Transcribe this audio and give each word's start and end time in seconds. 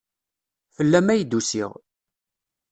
Fell-am 0.75 1.07
ay 1.09 1.21
d-usiɣ. 1.23 1.71